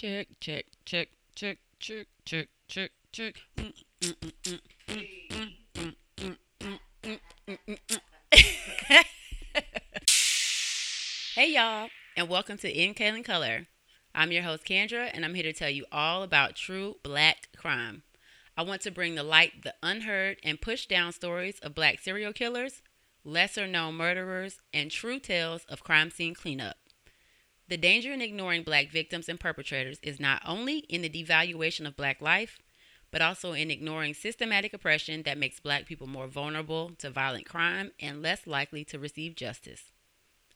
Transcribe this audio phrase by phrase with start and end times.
[0.00, 3.34] check, check, check, check, check, check, check, check.
[11.34, 13.66] hey y'all, and welcome to In Killing Color.
[14.14, 18.04] I'm your host Candra, and I'm here to tell you all about true black crime.
[18.56, 22.32] I want to bring the light the unheard and push down stories of black serial
[22.32, 22.82] killers,
[23.24, 26.76] lesser known murderers, and true tales of crime scene cleanup.
[27.68, 31.96] The danger in ignoring black victims and perpetrators is not only in the devaluation of
[31.96, 32.58] black life,
[33.10, 37.92] but also in ignoring systematic oppression that makes black people more vulnerable to violent crime
[38.00, 39.92] and less likely to receive justice.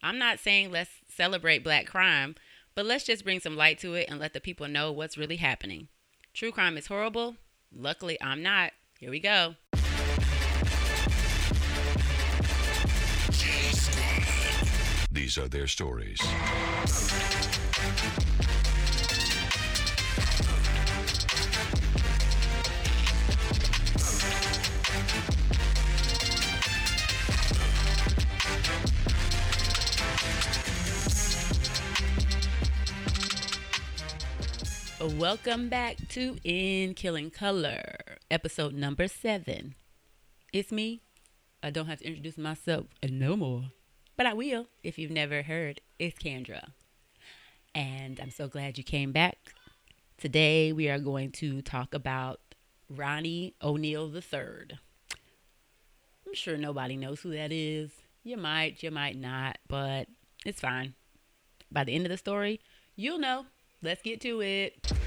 [0.02, 2.34] I'm not saying let's celebrate black crime,
[2.74, 5.36] but let's just bring some light to it and let the people know what's really
[5.36, 5.88] happening.
[6.32, 7.36] True crime is horrible.
[7.74, 8.72] Luckily, I'm not.
[8.98, 9.56] Here we go.
[15.22, 16.18] These are their stories.
[35.00, 37.94] Welcome back to In Killing Color,
[38.28, 39.76] episode number seven.
[40.52, 41.02] It's me.
[41.62, 43.66] I don't have to introduce myself no more,
[44.22, 45.80] but I will if you've never heard.
[45.98, 46.68] It's Candra.
[47.74, 49.36] And I'm so glad you came back.
[50.16, 52.38] Today we are going to talk about
[52.88, 54.78] Ronnie O'Neill III.
[56.24, 57.90] I'm sure nobody knows who that is.
[58.22, 60.06] You might, you might not, but
[60.46, 60.94] it's fine.
[61.72, 62.60] By the end of the story,
[62.94, 63.46] you'll know.
[63.82, 65.01] Let's get to it.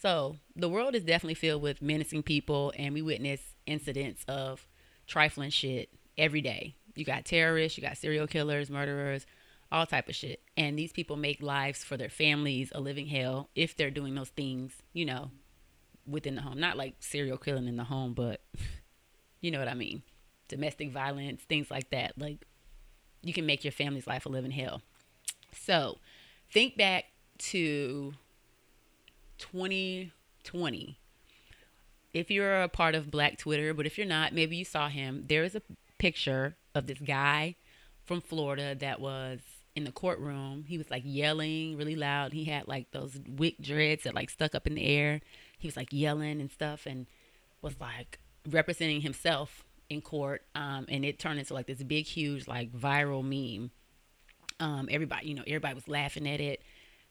[0.00, 4.66] So the world is definitely filled with menacing people, and we witness incidents of
[5.06, 6.76] trifling shit every day.
[6.94, 9.26] You got terrorists, you got serial killers, murderers,
[9.70, 10.40] all type of shit.
[10.56, 14.30] And these people make lives for their families a living hell if they're doing those
[14.30, 15.30] things, you know,
[16.06, 16.60] within the home.
[16.60, 18.40] Not like serial killing in the home, but
[19.40, 20.02] you know what I mean.
[20.48, 22.12] Domestic violence, things like that.
[22.16, 22.46] Like
[23.22, 24.80] you can make your family's life a living hell.
[25.52, 25.98] So
[26.50, 27.06] think back
[27.38, 28.14] to
[29.38, 30.98] 2020.
[32.14, 35.24] If you're a part of Black Twitter, but if you're not, maybe you saw him.
[35.28, 35.62] There is a
[35.98, 37.56] picture of this guy
[38.04, 39.40] from Florida that was
[39.76, 40.64] in the courtroom.
[40.66, 42.32] He was like yelling really loud.
[42.32, 45.20] He had like those wick dreads that like stuck up in the air.
[45.58, 47.06] He was like yelling and stuff and
[47.62, 50.42] was like representing himself in court.
[50.54, 53.70] Um, and it turned into like this big, huge, like viral meme.
[54.60, 56.62] Um, everybody, you know, everybody was laughing at it,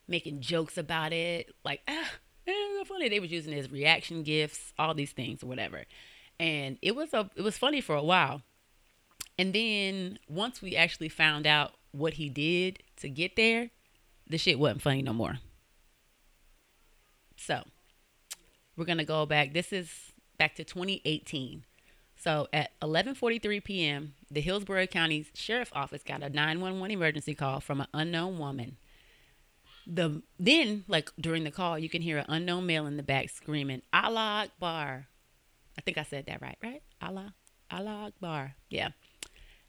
[0.08, 1.54] making jokes about it.
[1.64, 2.12] Like, ah,
[2.46, 3.10] it was funny.
[3.10, 5.86] They was using as reaction gifts, all these things or whatever.
[6.40, 8.42] And it was a, it was funny for a while.
[9.38, 13.70] And then once we actually found out what he did to get there,
[14.30, 15.40] the shit wasn't funny no more.
[17.38, 17.64] So
[18.76, 19.54] we're gonna go back.
[19.54, 19.90] This is
[20.38, 21.66] back to 2018.
[22.16, 27.82] So at 11:43 p.m., the Hillsborough County Sheriff's Office got a 911 emergency call from
[27.82, 28.78] an unknown woman.
[29.90, 33.30] The then, like during the call, you can hear an unknown male in the back
[33.30, 35.08] screaming "Allah Akbar."
[35.78, 36.82] I think I said that right, right?
[37.02, 37.34] Allah,
[37.72, 38.56] Allah Akbar.
[38.70, 38.90] Yeah.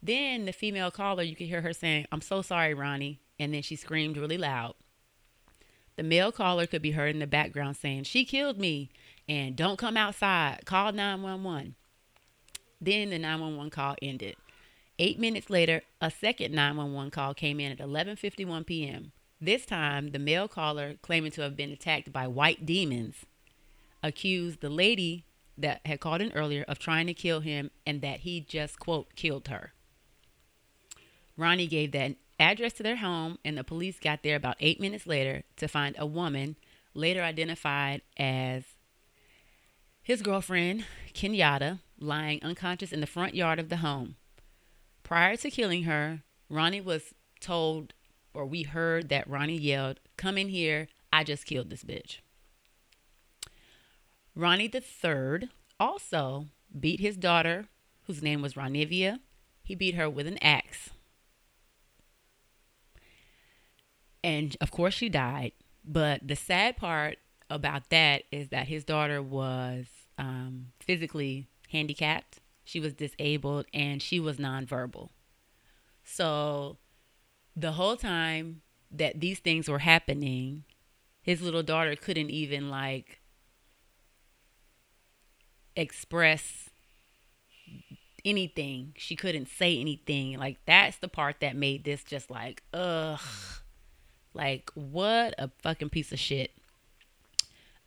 [0.03, 3.21] Then the female caller, you could hear her saying, I'm so sorry, Ronnie.
[3.39, 4.75] And then she screamed really loud.
[5.97, 8.91] The male caller could be heard in the background saying, She killed me
[9.29, 10.65] and don't come outside.
[10.65, 11.75] Call 911.
[12.81, 14.37] Then the 911 call ended.
[15.01, 19.13] Eight minutes later, a second 911 call came in at 11:51 p.m.
[19.41, 23.25] This time, the male caller, claiming to have been attacked by white demons,
[24.03, 25.25] accused the lady
[25.57, 29.15] that had called in earlier of trying to kill him and that he just quote
[29.15, 29.73] killed her.
[31.37, 35.07] Ronnie gave that address to their home, and the police got there about eight minutes
[35.07, 36.57] later to find a woman,
[36.95, 38.65] later identified as
[40.03, 40.85] his girlfriend,
[41.15, 44.17] Kenyatta, lying unconscious in the front yard of the home.
[45.03, 47.93] Prior to killing her, Ronnie was told,
[48.39, 52.19] or we heard that Ronnie yelled, Come in here, I just killed this bitch.
[54.37, 55.49] Ronnie the third
[55.81, 56.47] also
[56.79, 57.67] beat his daughter,
[58.07, 59.19] whose name was Ronivia.
[59.65, 60.91] He beat her with an axe.
[64.23, 65.51] And of course, she died.
[65.85, 67.19] But the sad part
[67.51, 69.87] about that is that his daughter was
[70.17, 75.09] um, physically handicapped, she was disabled, and she was nonverbal.
[76.05, 76.77] So
[77.59, 80.65] the whole time that these things were happening,
[81.21, 83.21] his little daughter couldn't even like
[85.75, 86.71] express
[88.25, 88.95] anything.
[88.97, 90.39] She couldn't say anything.
[90.39, 93.21] Like that's the part that made this just like, ugh.
[94.35, 96.53] Like what a fucking piece of shit.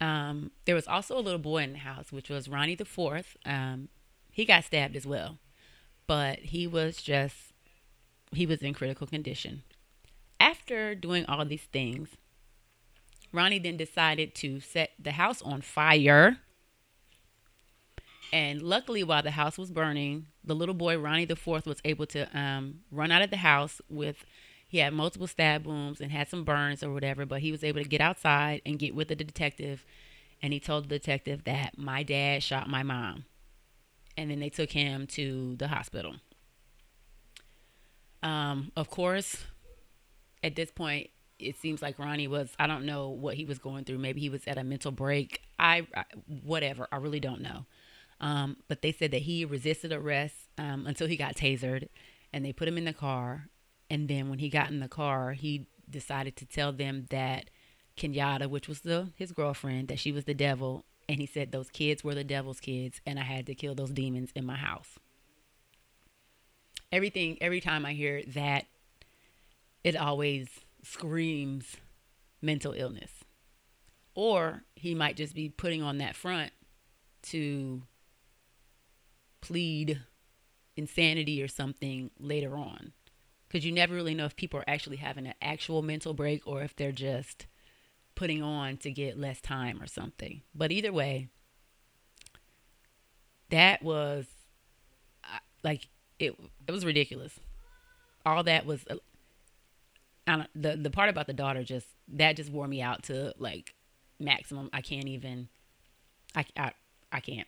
[0.01, 3.37] Um, there was also a little boy in the house, which was Ronnie the Fourth.
[3.45, 3.87] Um,
[4.31, 5.37] he got stabbed as well,
[6.07, 7.50] but he was just
[8.31, 9.63] he was in critical condition.
[10.39, 12.09] After doing all these things,
[13.33, 16.37] Ronnie then decided to set the house on fire.
[18.33, 22.05] And luckily, while the house was burning, the little boy Ronnie the Fourth was able
[22.07, 24.25] to um, run out of the house with.
[24.67, 27.83] He had multiple stab wounds and had some burns or whatever, but he was able
[27.83, 29.83] to get outside and get with the detective.
[30.41, 33.25] And he told the detective that my dad shot my mom.
[34.15, 36.15] And then they took him to the hospital.
[38.23, 39.37] Um, of course,
[40.43, 41.09] at this point,
[41.39, 43.97] it seems like Ronnie was, I don't know what he was going through.
[43.97, 45.41] Maybe he was at a mental break.
[45.57, 46.05] I, I
[46.43, 46.87] whatever.
[46.91, 47.65] I really don't know.
[48.19, 51.87] Um, but they said that he resisted arrest um, until he got tasered
[52.31, 53.47] and they put him in the car.
[53.89, 57.49] And then when he got in the car, he decided to tell them that
[57.97, 60.85] Kenyatta, which was the his girlfriend, that she was the devil.
[61.09, 63.89] And he said those kids were the devil's kids and I had to kill those
[63.89, 64.99] demons in my house.
[66.91, 68.65] Everything, every time I hear that,
[69.83, 70.47] it always
[70.83, 71.77] screams
[72.41, 73.23] mental illness.
[74.13, 76.51] Or he might just be putting on that front
[77.23, 77.83] to
[79.39, 80.01] plead
[80.75, 82.91] insanity or something later on.
[83.47, 86.61] Because you never really know if people are actually having an actual mental break or
[86.61, 87.45] if they're just
[88.15, 90.41] putting on to get less time or something.
[90.53, 91.27] But either way,
[93.49, 94.25] that was
[95.63, 95.87] like
[96.21, 96.35] it.
[96.67, 97.39] It was ridiculous.
[98.25, 98.85] All that was.
[100.27, 103.73] Don't, the the part about the daughter just that just wore me out to like
[104.19, 104.69] maximum.
[104.73, 105.49] I can't even.
[106.35, 106.71] I I,
[107.11, 107.47] I can't.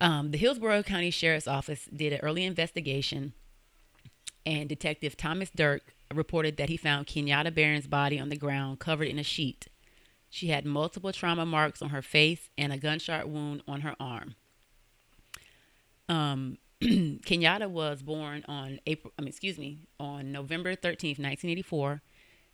[0.00, 3.34] Um, the Hillsborough County Sheriff's Office did an early investigation,
[4.46, 9.08] and Detective Thomas Dirk reported that he found Kenyatta Barron's body on the ground covered
[9.08, 9.68] in a sheet.
[10.30, 14.36] She had multiple trauma marks on her face and a gunshot wound on her arm.
[16.08, 22.02] Um, Kenyatta was born on April, I mean, excuse me, on November 13th, 1984.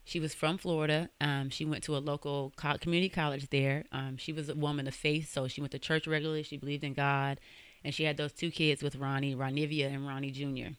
[0.04, 1.10] She was from Florida.
[1.20, 3.84] Um, she went to a local co- community college there.
[3.92, 6.42] Um, she was a woman of faith, so she went to church regularly.
[6.42, 7.40] She believed in God,
[7.84, 10.74] and she had those two kids with Ronnie, Ronivia, and Ronnie Jr.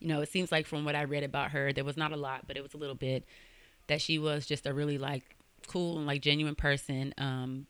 [0.00, 2.16] You know, it seems like from what I read about her, there was not a
[2.16, 3.24] lot, but it was a little bit
[3.88, 5.36] that she was just a really like
[5.66, 7.14] cool and like genuine person.
[7.18, 7.66] Um,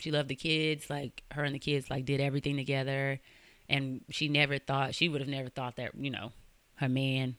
[0.00, 3.20] she loved the kids, like her and the kids like did everything together,
[3.72, 6.32] and she never thought she would have never thought that you know
[6.76, 7.36] her man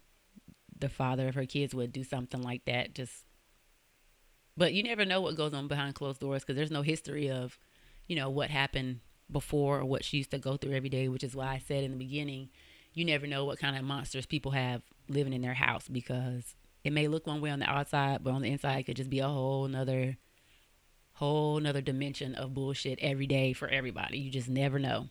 [0.84, 2.94] the father of her kids would do something like that.
[2.94, 3.24] Just,
[4.58, 7.58] but you never know what goes on behind closed doors because there's no history of,
[8.06, 9.00] you know, what happened
[9.32, 11.08] before or what she used to go through every day.
[11.08, 12.50] Which is why I said in the beginning,
[12.94, 16.92] you never know what kind of monsters people have living in their house because it
[16.92, 19.20] may look one way on the outside, but on the inside it could just be
[19.20, 20.18] a whole nother,
[21.14, 24.20] whole nother dimension of bullshit every day for everybody.
[24.20, 25.08] You just never know.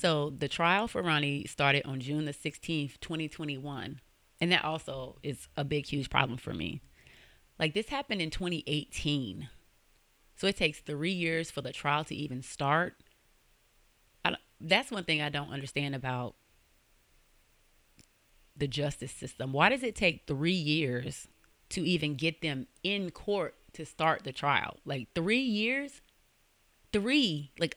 [0.00, 4.00] So the trial for Ronnie started on June the 16th, 2021.
[4.40, 6.80] And that also is a big, huge problem for me.
[7.58, 9.50] Like this happened in 2018.
[10.36, 12.94] So it takes three years for the trial to even start.
[14.58, 16.34] that's one thing I don't understand about
[18.56, 19.52] the justice system.
[19.52, 21.28] Why does it take three years
[21.70, 24.78] to even get them in court to start the trial?
[24.86, 26.00] Like three years?
[26.90, 27.52] Three.
[27.58, 27.76] Like,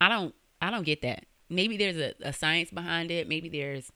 [0.00, 1.26] I don't I don't get that.
[1.48, 3.28] Maybe there's a, a science behind it.
[3.28, 3.90] Maybe there's,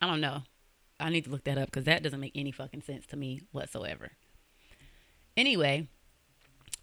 [0.00, 0.42] I don't know.
[0.98, 3.42] I need to look that up because that doesn't make any fucking sense to me
[3.52, 4.12] whatsoever.
[5.36, 5.88] Anyway,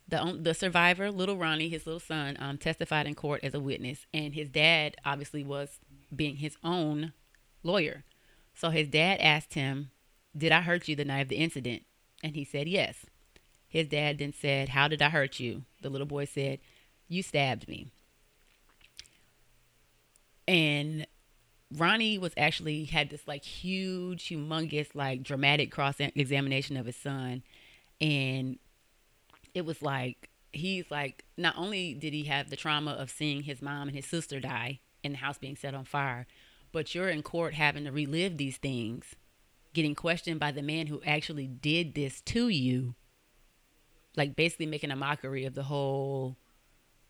[0.07, 4.05] the the survivor, little Ronnie, his little son, um, testified in court as a witness,
[4.13, 5.79] and his dad obviously was
[6.15, 7.13] being his own
[7.63, 8.03] lawyer.
[8.53, 9.89] So his dad asked him,
[10.37, 11.83] "Did I hurt you the night of the incident?"
[12.23, 13.05] And he said, "Yes."
[13.67, 16.59] His dad then said, "How did I hurt you?" The little boy said,
[17.07, 17.87] "You stabbed me."
[20.47, 21.07] And
[21.75, 27.43] Ronnie was actually had this like huge, humongous, like dramatic cross examination of his son.
[27.99, 28.59] And
[29.53, 33.61] it was like, he's like, not only did he have the trauma of seeing his
[33.61, 36.27] mom and his sister die and the house being set on fire,
[36.71, 39.15] but you're in court having to relive these things,
[39.73, 42.93] getting questioned by the man who actually did this to you,
[44.15, 46.35] like basically making a mockery of the whole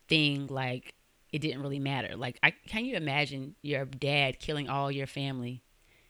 [0.08, 0.46] thing.
[0.46, 0.94] Like,
[1.34, 2.16] it didn't really matter.
[2.16, 5.64] Like, I can you imagine your dad killing all your family,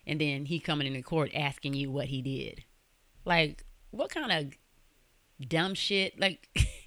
[0.06, 2.64] and then he coming into court asking you what he did?
[3.24, 6.20] Like, what kind of dumb shit?
[6.20, 6.48] Like,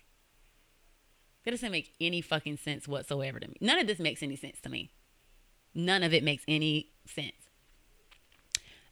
[1.47, 3.55] That doesn't make any fucking sense whatsoever to me.
[3.61, 4.91] None of this makes any sense to me.
[5.73, 7.31] None of it makes any sense.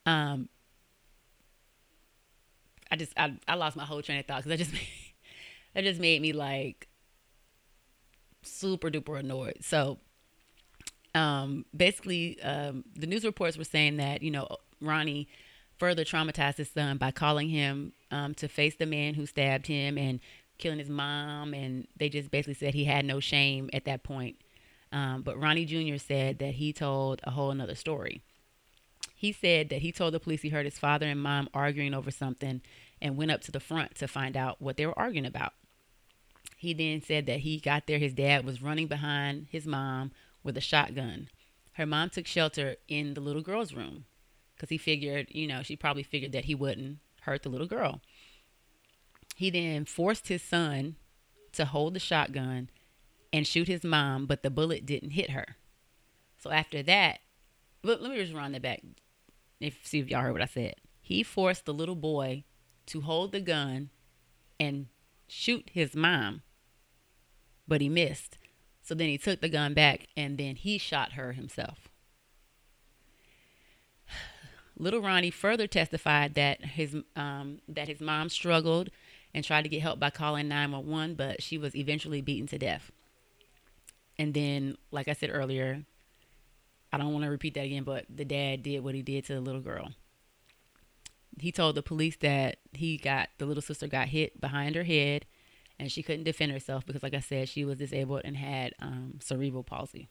[0.05, 0.47] Um,
[2.89, 4.71] I just I, I lost my whole train of thought because I just
[5.73, 6.87] that just made me like
[8.45, 9.57] super duper annoyed.
[9.61, 9.99] So,
[11.13, 14.47] um, basically, um, the news reports were saying that you know
[14.81, 15.27] Ronnie
[15.77, 19.97] further traumatized his son by calling him um, to face the man who stabbed him
[19.97, 20.19] and
[20.57, 24.37] killing his mom, and they just basically said he had no shame at that point.
[24.91, 25.97] Um, but Ronnie Jr.
[25.97, 28.21] said that he told a whole another story.
[29.15, 32.11] He said that he told the police he heard his father and mom arguing over
[32.11, 32.61] something
[33.01, 35.53] and went up to the front to find out what they were arguing about.
[36.65, 40.11] He then said that he got there, his dad was running behind his mom
[40.43, 41.29] with a shotgun.
[41.73, 44.05] Her mom took shelter in the little girl's room
[44.55, 48.01] because he figured, you know, she probably figured that he wouldn't hurt the little girl.
[49.35, 50.95] He then forced his son
[51.51, 52.71] to hold the shotgun
[53.31, 55.57] and shoot his mom, but the bullet didn't hit her.
[56.39, 57.19] So after that,
[57.83, 58.81] let, let me just run that back.
[59.59, 60.77] If see if y'all heard what I said.
[60.99, 62.43] He forced the little boy
[62.87, 63.91] to hold the gun
[64.59, 64.87] and
[65.27, 66.41] shoot his mom,
[67.67, 68.37] but he missed.
[68.81, 71.89] So then he took the gun back and then he shot her himself.
[74.77, 78.89] Little Ronnie further testified that his um, that his mom struggled
[79.33, 82.91] and tried to get help by calling 911, but she was eventually beaten to death.
[84.17, 85.83] And then, like I said earlier,
[86.93, 89.33] I don't want to repeat that again, but the dad did what he did to
[89.33, 89.89] the little girl.
[91.37, 95.25] He told the police that he got the little sister got hit behind her head
[95.79, 99.19] and she couldn't defend herself because, like I said, she was disabled and had um,
[99.21, 100.09] cerebral palsy.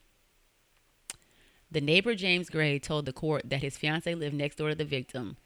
[1.71, 4.85] The neighbor James Gray told the court that his fiance lived next door to the
[4.85, 5.37] victim.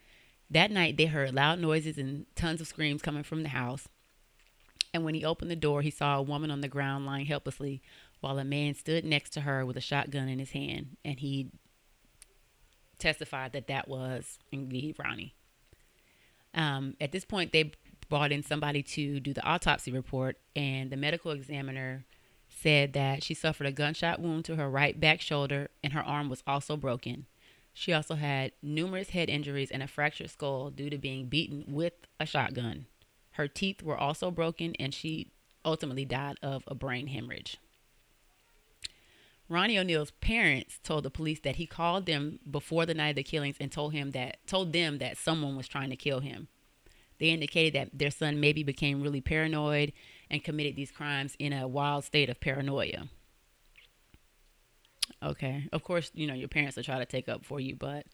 [0.51, 3.89] That night, they heard loud noises and tons of screams coming from the house.
[4.93, 7.83] And when he opened the door, he saw a woman on the ground lying helplessly
[8.21, 10.97] while a man stood next to her with a shotgun in his hand.
[11.05, 11.51] And he
[12.99, 15.35] testified that that was indeed Ronnie.
[16.55, 17.73] Um, at this point, they
[18.09, 22.05] brought in somebody to do the autopsy report, and the medical examiner
[22.49, 26.29] said that she suffered a gunshot wound to her right back shoulder and her arm
[26.29, 27.27] was also broken.
[27.73, 31.93] She also had numerous head injuries and a fractured skull due to being beaten with
[32.19, 32.87] a shotgun.
[33.33, 35.31] Her teeth were also broken and she
[35.65, 37.59] ultimately died of a brain hemorrhage.
[39.49, 43.23] Ronnie O'Neal's parents told the police that he called them before the night of the
[43.23, 46.49] killings and told him that told them that someone was trying to kill him.
[47.19, 49.93] They indicated that their son maybe became really paranoid
[50.31, 53.09] and committed these crimes in a wild state of paranoia.
[55.23, 55.69] Okay.
[55.73, 58.07] Of course, you know, your parents will try to take up for you, but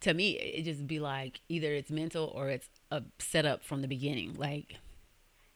[0.00, 3.88] to me, it just be like either it's mental or it's a setup from the
[3.88, 4.34] beginning.
[4.34, 4.76] Like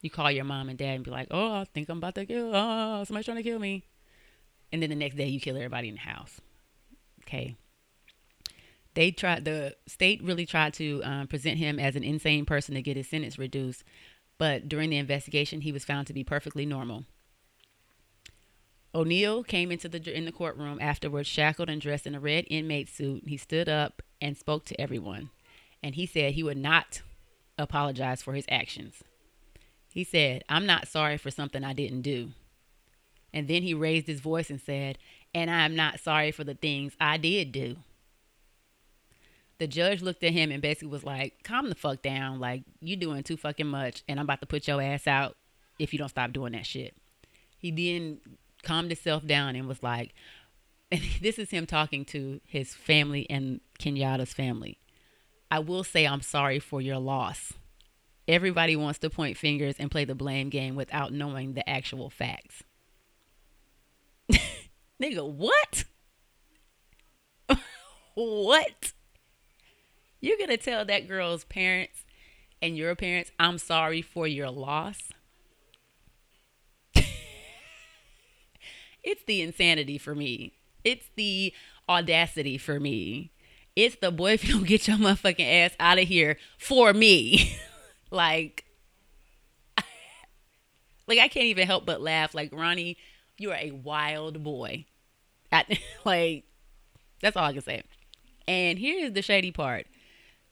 [0.01, 2.27] you call your mom and dad and be like, "Oh, I think I'm about to
[2.27, 2.51] kill.
[2.55, 3.85] Oh, somebody's trying to kill me,"
[4.73, 6.41] and then the next day you kill everybody in the house.
[7.23, 7.57] Okay.
[8.95, 9.45] They tried.
[9.45, 13.09] The state really tried to um, present him as an insane person to get his
[13.09, 13.85] sentence reduced,
[14.39, 17.05] but during the investigation, he was found to be perfectly normal.
[18.95, 22.89] o'neill came into the in the courtroom afterwards, shackled and dressed in a red inmate
[22.89, 23.23] suit.
[23.27, 25.31] He stood up and spoke to everyone,
[25.83, 27.03] and he said he would not
[27.57, 29.05] apologize for his actions.
[29.93, 32.33] He said, "I'm not sorry for something I didn't do."
[33.33, 34.99] And then he raised his voice and said,
[35.33, 37.77] "And I'm not sorry for the things I did do."
[39.61, 42.41] The judge looked at him and basically was like, calm the fuck down.
[42.41, 45.37] Like, you're doing too fucking much, and I'm about to put your ass out
[45.79, 46.97] if you don't stop doing that shit.
[47.59, 48.21] He then
[48.63, 50.15] calmed himself down and was like,
[50.93, 54.79] and this is him talking to his family and Kenyatta's family.
[55.51, 57.53] I will say I'm sorry for your loss.
[58.27, 62.63] Everybody wants to point fingers and play the blame game without knowing the actual facts.
[65.03, 65.85] Nigga, what?
[68.15, 68.93] what?
[70.21, 72.05] You're going to tell that girl's parents
[72.61, 74.99] and your parents, I'm sorry for your loss.
[79.03, 80.53] it's the insanity for me.
[80.85, 81.55] It's the
[81.89, 83.33] audacity for me.
[83.77, 87.57] It's the boy, if you don't get your motherfucking ass out of here for me.
[88.11, 88.65] like,
[91.07, 92.35] like I can't even help but laugh.
[92.35, 92.99] Like, Ronnie,
[93.39, 94.85] you are a wild boy.
[95.51, 95.65] I,
[96.05, 96.45] like,
[97.23, 97.83] that's all I can say.
[98.47, 99.87] And here's the shady part.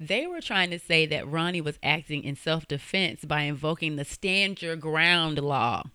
[0.01, 4.05] They were trying to say that Ronnie was acting in self defense by invoking the
[4.05, 5.91] stand your ground law.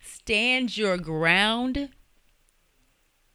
[0.00, 1.88] stand your ground?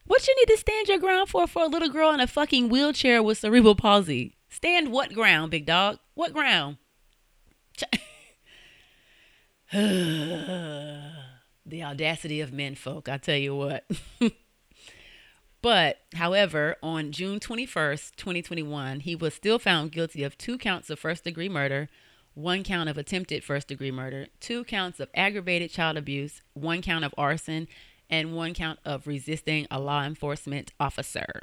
[0.06, 2.70] What you need to stand your ground for for a little girl in a fucking
[2.70, 4.38] wheelchair with cerebral palsy?
[4.50, 6.00] Stand what ground, big dog?
[6.14, 6.78] What ground?
[9.72, 11.14] the
[11.84, 13.86] audacity of men folk, I tell you what.
[15.62, 21.00] but, however, on June 21st, 2021, he was still found guilty of two counts of
[21.00, 21.90] first degree murder,
[22.34, 27.04] one count of attempted first degree murder, two counts of aggravated child abuse, one count
[27.04, 27.68] of arson,
[28.10, 31.42] and one count of resisting a law enforcement officer.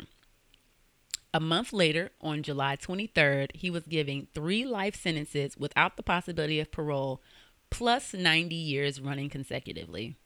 [1.35, 6.61] A month later, on July 23rd, he was given three life sentences without the possibility
[6.61, 7.21] of parole
[7.69, 10.17] plus 90 years running consecutively.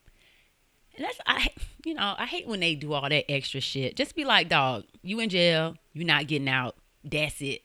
[0.96, 1.48] And that's I
[1.90, 3.96] you know, I hate when they do all that extra shit.
[3.96, 6.76] Just be like, dog, you in jail, you're not getting out.
[7.02, 7.62] That's it.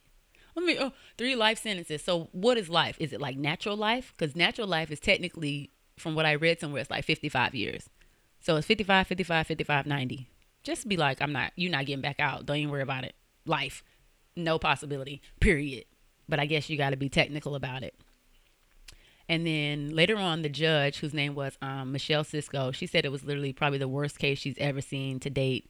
[0.57, 2.03] I mean, oh, three life sentences.
[2.03, 2.97] So what is life?
[2.99, 4.15] Is it like natural life?
[4.17, 7.87] Because natural life is technically, from what I read somewhere, it's like 55 years.
[8.39, 10.27] So it's 55, 55, 55, 90.
[10.63, 12.47] Just be like, I'm not, you're not getting back out.
[12.47, 13.13] Don't even worry about it.
[13.45, 13.83] Life.
[14.35, 15.21] No possibility.
[15.39, 15.85] Period.
[16.27, 17.93] But I guess you got to be technical about it.
[19.27, 23.11] And then later on, the judge, whose name was um, Michelle Sisco, she said it
[23.11, 25.69] was literally probably the worst case she's ever seen to date,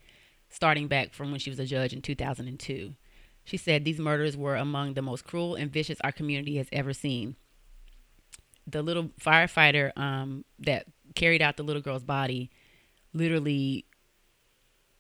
[0.50, 2.96] starting back from when she was a judge in 2002.
[3.46, 6.92] She said these murders were among the most cruel and vicious our community has ever
[6.92, 7.36] seen.
[8.68, 12.50] The little firefighter um, that carried out the little girl's body
[13.14, 13.86] literally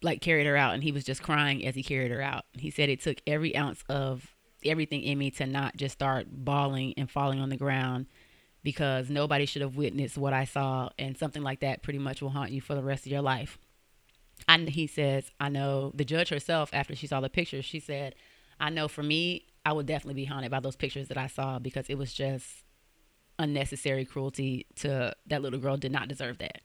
[0.01, 2.45] like carried her out and he was just crying as he carried her out.
[2.53, 6.93] He said it took every ounce of everything in me to not just start bawling
[6.95, 8.05] and falling on the ground
[8.65, 12.31] because nobody should have witnessed what I saw, and something like that pretty much will
[12.31, 13.59] haunt you for the rest of your life.
[14.49, 18.15] And he says, I know the judge herself, after she saw the pictures, she said,
[18.59, 21.59] I know for me, I would definitely be haunted by those pictures that I saw
[21.59, 22.45] because it was just
[23.37, 26.61] unnecessary cruelty to that little girl did not deserve that.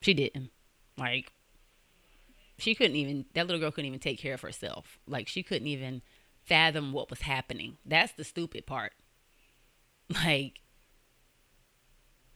[0.00, 0.50] She didn't.
[0.98, 1.32] Like,
[2.58, 4.98] she couldn't even, that little girl couldn't even take care of herself.
[5.06, 6.02] Like, she couldn't even
[6.42, 7.76] fathom what was happening.
[7.86, 8.92] That's the stupid part.
[10.10, 10.60] Like,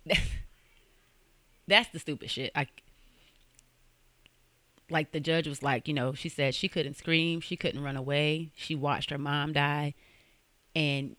[1.66, 2.52] that's the stupid shit.
[2.54, 2.66] I
[4.90, 7.96] like the judge was like, you know, she said she couldn't scream, she couldn't run
[7.96, 8.50] away.
[8.54, 9.94] She watched her mom die
[10.74, 11.16] and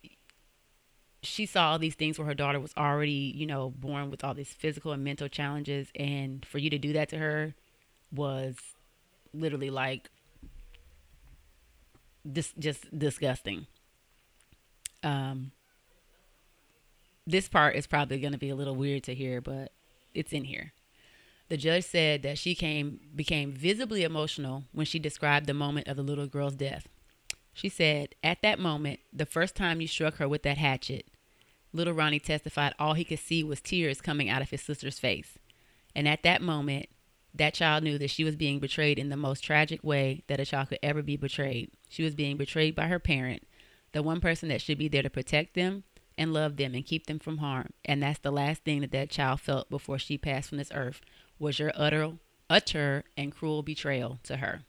[1.22, 4.34] she saw all these things where her daughter was already, you know, born with all
[4.34, 7.54] these physical and mental challenges and for you to do that to her
[8.12, 8.56] was
[9.34, 10.10] literally like
[12.26, 13.68] this just disgusting.
[15.04, 15.52] Um
[17.30, 19.72] this part is probably going to be a little weird to hear, but
[20.14, 20.74] it's in here.
[21.50, 25.98] The judge said that she came became visibly emotional when she described the moment of
[25.98, 26.88] the little girl's death.
[27.54, 31.08] She said, "At that moment, the first time you struck her with that hatchet,
[31.74, 35.38] little Ronnie testified all he could see was tears coming out of his sister's face.
[35.96, 36.88] And at that moment,
[37.34, 40.46] that child knew that she was being betrayed in the most tragic way that a
[40.46, 41.72] child could ever be betrayed.
[41.90, 43.48] She was being betrayed by her parent,
[43.92, 45.84] the one person that should be there to protect them
[46.20, 47.70] and love them and keep them from harm.
[47.86, 51.00] And that's the last thing that that child felt before she passed from this earth
[51.40, 52.12] was your utter,
[52.50, 54.64] utter and cruel betrayal to her.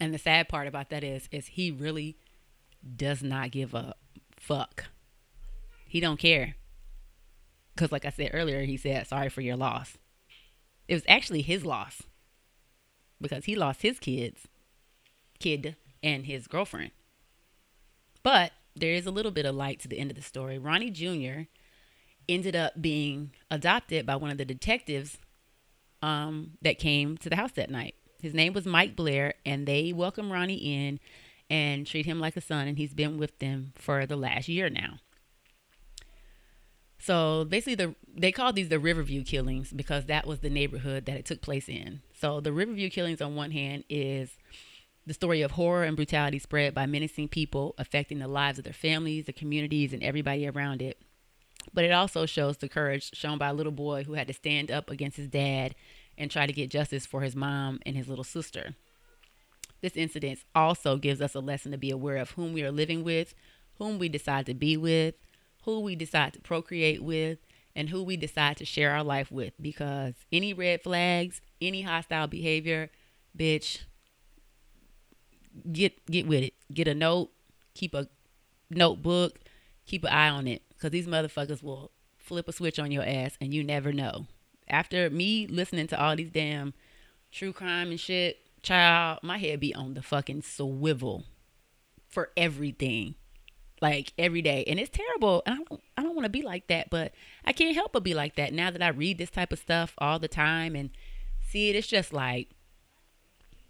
[0.00, 2.16] And the sad part about that is, is he really
[2.96, 3.94] does not give a
[4.38, 4.86] fuck.
[5.86, 6.56] He don't care.
[7.74, 9.98] Because like I said earlier, he said, sorry for your loss.
[10.88, 12.02] It was actually his loss.
[13.20, 14.48] Because he lost his kids,
[15.38, 16.92] kid, and his girlfriend.
[18.22, 20.58] But there is a little bit of light to the end of the story.
[20.58, 21.48] Ronnie Jr.
[22.28, 25.18] ended up being adopted by one of the detectives
[26.02, 27.94] um, that came to the house that night.
[28.20, 31.00] His name was Mike Blair, and they welcomed Ronnie in
[31.48, 34.68] and treat him like a son, and he's been with them for the last year
[34.68, 34.98] now.
[36.98, 41.16] So basically, the they called these the Riverview killings because that was the neighborhood that
[41.16, 42.00] it took place in.
[42.18, 44.36] So the Riverview killings, on one hand, is
[45.06, 48.72] the story of horror and brutality spread by menacing people affecting the lives of their
[48.72, 50.98] families, the communities, and everybody around it.
[51.72, 54.70] But it also shows the courage shown by a little boy who had to stand
[54.70, 55.74] up against his dad
[56.18, 58.74] and try to get justice for his mom and his little sister.
[59.80, 63.04] This incident also gives us a lesson to be aware of whom we are living
[63.04, 63.34] with,
[63.78, 65.14] whom we decide to be with,
[65.64, 67.38] who we decide to procreate with,
[67.74, 69.52] and who we decide to share our life with.
[69.60, 72.90] Because any red flags, any hostile behavior,
[73.36, 73.80] bitch,
[75.72, 76.54] get get with it.
[76.72, 77.30] Get a note,
[77.74, 78.08] keep a
[78.70, 79.38] notebook,
[79.86, 83.36] keep an eye on it, because these motherfuckers will flip a switch on your ass,
[83.40, 84.26] and you never know.
[84.68, 86.74] After me listening to all these damn
[87.30, 91.24] true crime and shit, child, my head be on the fucking swivel
[92.08, 93.14] for everything,
[93.80, 95.42] like every day, and it's terrible.
[95.46, 97.12] And I don't, I don't want to be like that, but
[97.44, 99.94] I can't help but be like that now that I read this type of stuff
[99.98, 100.90] all the time and
[101.40, 101.76] see it.
[101.76, 102.48] It's just like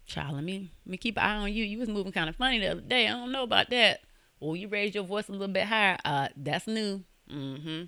[0.07, 1.63] child, let me let me keep an eye on you.
[1.63, 3.07] You was moving kind of funny the other day.
[3.07, 4.01] I don't know about that.
[4.39, 5.97] Well, you raised your voice a little bit higher.
[6.05, 7.03] Uh, that's new.
[7.31, 7.85] Mm-hmm.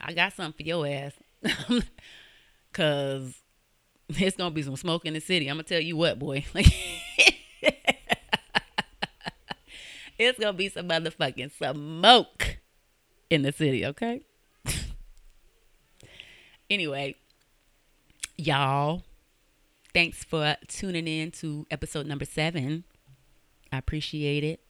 [0.00, 1.12] I got something for your ass.
[2.72, 3.34] Cause
[4.10, 5.48] it's gonna be some smoke in the city.
[5.48, 6.44] I'm gonna tell you what, boy.
[6.54, 6.66] Like
[10.18, 12.58] it's gonna be some motherfucking smoke
[13.30, 14.22] in the city, okay?
[16.70, 17.14] anyway,
[18.36, 19.02] y'all,
[19.96, 22.84] thanks for tuning in to episode number seven.
[23.72, 24.60] I appreciate it.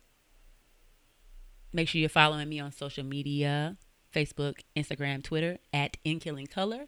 [1.73, 3.77] Make sure you're following me on social media
[4.15, 6.87] Facebook, Instagram, Twitter at In Killing Color.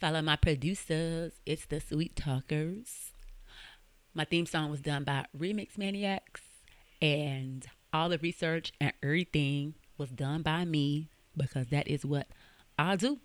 [0.00, 1.32] Follow my producers.
[1.44, 3.12] It's the Sweet Talkers.
[4.14, 6.40] My theme song was done by Remix Maniacs,
[7.02, 12.26] and all the research and everything was done by me because that is what
[12.78, 13.18] I do.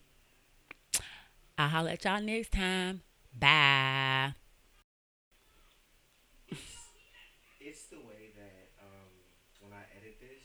[1.57, 3.03] I'll holler at y'all next time.
[3.33, 4.33] Bye.
[7.63, 9.07] It's the way that um,
[9.61, 10.43] when I edit this,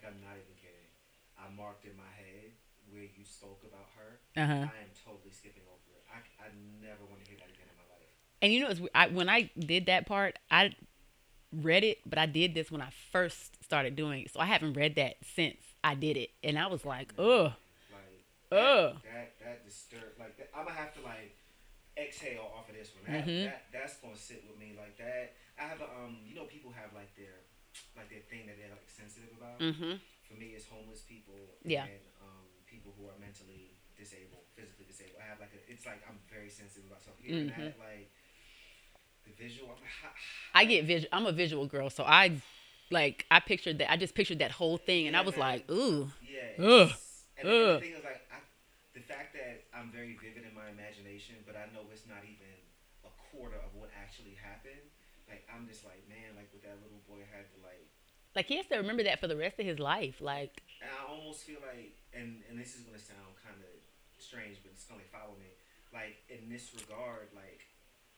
[0.00, 0.88] like I'm not even kidding.
[1.36, 2.56] I marked in my head
[2.88, 4.20] where you spoke about her.
[4.40, 4.66] Uh huh.
[4.72, 6.04] I am totally skipping over it.
[6.08, 6.48] I, I
[6.80, 8.08] never want to hear that again in my life.
[8.42, 10.74] And you know, it's, I, when I did that part, I
[11.52, 14.32] read it, but I did this when I first started doing it.
[14.32, 16.30] So I haven't read that since I did it.
[16.44, 17.52] And I was like, ugh,
[17.90, 18.96] Like ugh.
[19.04, 21.36] that that disturbed like that, I'm gonna have to like
[21.98, 23.04] exhale off of this one.
[23.10, 23.50] That, Mhm.
[23.50, 25.34] that that's gonna sit with me like that.
[25.58, 27.44] I have a um you know people have like their
[27.96, 29.58] like their thing that they're like sensitive about.
[29.60, 29.98] Mm-hmm.
[30.28, 31.84] For me it's homeless people Yeah.
[31.90, 35.18] and um people who are mentally disabled, physically disabled.
[35.20, 37.16] I have like a it's like I'm very sensitive about stuff.
[37.26, 37.54] Mhm.
[37.56, 38.10] that like
[39.26, 39.76] the visual
[40.54, 41.08] I get visual.
[41.12, 42.40] I'm a visual girl, so I
[42.90, 43.90] like I pictured that.
[43.90, 46.64] I just pictured that whole thing, and I was like, ooh, Yeah.
[46.64, 46.90] Ugh.
[47.40, 48.36] And, and the thing is, like, I,
[48.92, 52.52] the fact that I'm very vivid in my imagination, but I know it's not even
[53.06, 54.84] a quarter of what actually happened.
[55.30, 57.86] Like, I'm just like, man, like, what that little boy had to, like,
[58.34, 60.18] like he has to remember that for the rest of his life.
[60.18, 63.70] Like, and I almost feel like, and, and this is going to sound kind of
[64.18, 65.54] strange, but it's going to follow me.
[65.94, 67.70] Like, in this regard, like,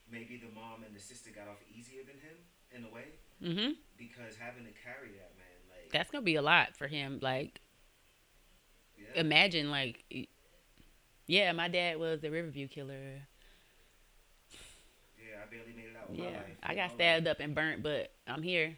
[0.09, 2.37] maybe the mom and the sister got off easier than him,
[2.75, 3.05] in a way,
[3.41, 3.71] mm-hmm.
[3.97, 7.19] because having to carry that, man, like, That's gonna be a lot for him.
[7.21, 7.61] Like,
[8.97, 9.21] yeah.
[9.21, 10.27] imagine like,
[11.27, 13.27] yeah, my dad was the Riverview killer.
[15.43, 16.57] Yeah, I barely made it out with my Yeah, life.
[16.63, 18.77] I got stabbed up and burnt, but I'm here.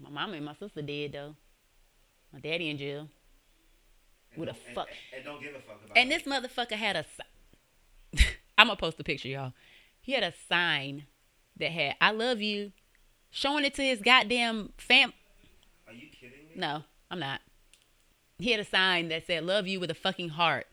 [0.00, 1.36] My mama and my sister dead though.
[2.32, 3.08] My daddy in jail.
[4.32, 6.24] and with a fuck- And, and don't give a fuck about And it.
[6.24, 7.04] this motherfucker had a.
[7.04, 8.24] si-
[8.58, 9.52] I'm gonna post a picture, y'all.
[10.00, 11.06] He had a sign
[11.56, 12.72] that had "I love you,"
[13.30, 15.12] showing it to his goddamn fam.
[15.86, 16.52] Are you kidding me?
[16.56, 17.40] No, I'm not.
[18.38, 20.66] He had a sign that said "Love you" with a fucking heart,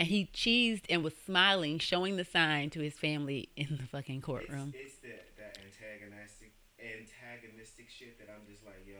[0.00, 4.22] and he cheesed and was smiling, showing the sign to his family in the fucking
[4.22, 4.72] courtroom.
[4.74, 8.96] It's, it's that that antagonistic antagonistic shit that I'm just like, yo,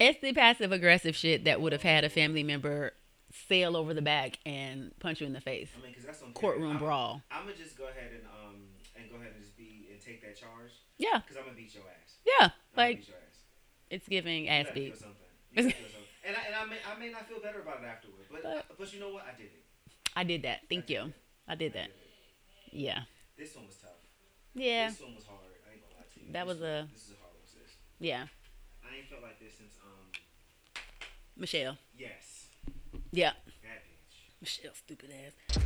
[0.00, 2.92] It's the passive aggressive shit that would have had a family member
[3.48, 5.68] sail over the back and punch you in the face.
[5.78, 7.22] I mean, because that's on Courtroom I'm, brawl.
[7.30, 8.56] I'm gonna just go ahead and um
[8.96, 11.74] and go ahead and just be and take that charge Yeah, because I'm gonna beat
[11.74, 12.16] your ass.
[12.24, 12.46] yeah.
[12.46, 13.36] I'm gonna Like beat your ass.
[13.90, 14.96] it's giving ass beat.
[14.96, 15.28] feel something.
[15.52, 16.08] You feel something.
[16.24, 18.64] And I, and I may I may not feel better about it afterward, but But-
[18.78, 19.24] but, you know what?
[19.28, 19.64] I did it.
[20.18, 20.62] I did that.
[20.68, 21.12] Thank you.
[21.46, 21.90] I did that.
[22.72, 23.02] Yeah.
[23.38, 23.90] This one was tough.
[24.52, 24.88] Yeah.
[24.90, 25.38] This one was hard.
[25.64, 26.32] I ain't gonna lie to you.
[26.32, 27.76] That This was a- This is a hard one, sis.
[28.00, 28.26] Yeah.
[28.82, 30.10] I ain't felt like this since um
[31.36, 31.78] Michelle.
[31.96, 32.48] yes
[33.12, 33.34] Yeah.
[33.62, 34.40] that bitch.
[34.40, 35.62] Michelle, stupid ass.